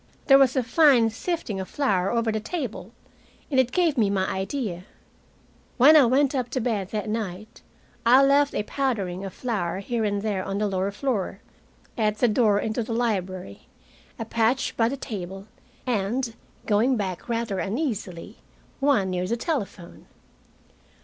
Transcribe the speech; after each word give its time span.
There 0.25 0.39
was 0.39 0.55
a 0.55 0.63
fine 0.63 1.11
sifting 1.11 1.59
of 1.59 1.69
flour 1.69 2.09
over 2.09 2.31
the 2.31 2.39
table, 2.39 2.91
and 3.51 3.59
it 3.59 3.71
gave 3.71 3.99
me 3.99 4.09
my 4.09 4.25
idea. 4.27 4.85
When 5.77 5.95
I 5.95 6.07
went 6.07 6.33
up 6.33 6.49
to 6.49 6.59
bed 6.59 6.89
that 6.89 7.07
night, 7.07 7.61
I 8.03 8.23
left 8.25 8.55
a 8.55 8.63
powdering 8.63 9.23
of 9.23 9.31
flour 9.31 9.77
here 9.77 10.03
and 10.03 10.23
there 10.23 10.43
on 10.43 10.57
the 10.57 10.65
lower 10.67 10.89
floor, 10.89 11.39
at 11.99 12.17
the 12.17 12.27
door 12.27 12.59
into 12.59 12.81
the 12.81 12.93
library, 12.93 13.67
a 14.17 14.25
patch 14.25 14.75
by 14.75 14.89
the 14.89 14.97
table, 14.97 15.45
and 15.85 16.33
going 16.65 16.97
back 16.97 17.29
rather 17.29 17.59
uneasily 17.59 18.37
one 18.79 19.11
near 19.11 19.27
the 19.27 19.37
telephone. 19.37 20.07